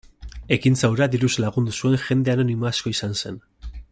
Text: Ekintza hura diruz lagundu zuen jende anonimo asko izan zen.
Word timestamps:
Ekintza 0.55 0.89
hura 0.93 1.07
diruz 1.15 1.29
lagundu 1.43 1.77
zuen 1.81 2.01
jende 2.07 2.35
anonimo 2.37 2.71
asko 2.73 2.97
izan 2.97 3.17
zen. 3.23 3.39